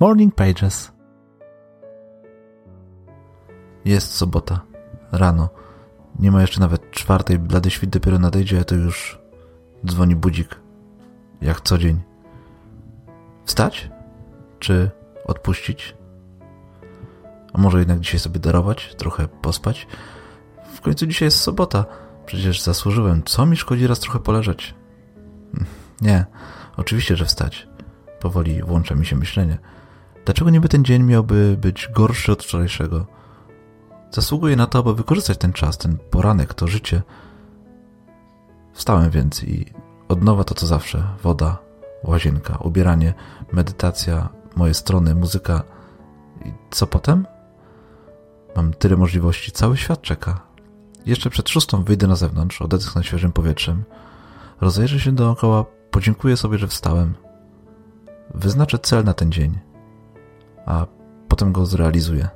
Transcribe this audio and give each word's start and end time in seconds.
Morning 0.00 0.34
Pages. 0.34 0.92
Jest 3.84 4.14
sobota. 4.14 4.60
Rano. 5.12 5.48
Nie 6.18 6.30
ma 6.30 6.40
jeszcze 6.40 6.60
nawet 6.60 6.90
czwartej, 6.90 7.38
blady 7.38 7.70
świt 7.70 7.90
dopiero 7.90 8.18
nadejdzie, 8.18 8.60
a 8.60 8.64
to 8.64 8.74
już 8.74 9.18
dzwoni 9.86 10.16
budzik. 10.16 10.60
Jak 11.40 11.60
co 11.60 11.78
dzień. 11.78 12.00
Wstać? 13.44 13.90
Czy 14.58 14.90
odpuścić? 15.24 15.96
A 17.52 17.58
może 17.58 17.78
jednak 17.78 18.00
dzisiaj 18.00 18.20
sobie 18.20 18.40
darować? 18.40 18.94
Trochę 18.94 19.28
pospać? 19.28 19.86
W 20.74 20.80
końcu 20.80 21.06
dzisiaj 21.06 21.26
jest 21.26 21.40
sobota. 21.40 21.84
Przecież 22.26 22.62
zasłużyłem. 22.62 23.22
Co 23.24 23.46
mi 23.46 23.56
szkodzi 23.56 23.86
raz 23.86 24.00
trochę 24.00 24.18
poleżeć? 24.18 24.74
Nie, 26.00 26.26
oczywiście, 26.76 27.16
że 27.16 27.24
wstać. 27.24 27.68
Powoli 28.20 28.62
włącza 28.62 28.94
mi 28.94 29.06
się 29.06 29.16
myślenie. 29.16 29.58
Dlaczego 30.24 30.50
niby 30.50 30.68
ten 30.68 30.84
dzień 30.84 31.02
miałby 31.02 31.56
być 31.60 31.88
gorszy 31.94 32.32
od 32.32 32.42
wczorajszego? 32.42 33.06
Zasługuję 34.10 34.56
na 34.56 34.66
to, 34.66 34.78
aby 34.78 34.94
wykorzystać 34.94 35.38
ten 35.38 35.52
czas, 35.52 35.78
ten 35.78 35.98
poranek, 36.10 36.54
to 36.54 36.66
życie. 36.66 37.02
Wstałem 38.72 39.10
więc 39.10 39.44
i 39.44 39.66
od 40.08 40.22
nowa 40.22 40.44
to 40.44 40.54
co 40.54 40.66
zawsze. 40.66 41.04
Woda, 41.22 41.58
łazienka, 42.04 42.56
ubieranie, 42.56 43.14
medytacja, 43.52 44.28
moje 44.56 44.74
strony, 44.74 45.14
muzyka. 45.14 45.62
I 46.44 46.52
co 46.70 46.86
potem? 46.86 47.26
Mam 48.56 48.72
tyle 48.72 48.96
możliwości, 48.96 49.52
cały 49.52 49.76
świat 49.76 50.02
czeka. 50.02 50.40
Jeszcze 51.06 51.30
przed 51.30 51.48
szóstą 51.48 51.84
wyjdę 51.84 52.06
na 52.06 52.16
zewnątrz, 52.16 52.62
odetchnę 52.62 53.04
świeżym 53.04 53.32
powietrzem. 53.32 53.84
Rozejrzę 54.60 55.00
się 55.00 55.12
dookoła, 55.12 55.64
podziękuję 55.90 56.36
sobie, 56.36 56.58
że 56.58 56.68
wstałem. 56.68 57.14
Wyznaczę 58.34 58.78
cel 58.78 59.04
na 59.04 59.14
ten 59.14 59.32
dzień, 59.32 59.58
a 60.68 60.86
potem 61.28 61.52
go 61.52 61.66
zrealizuję. 61.66 62.28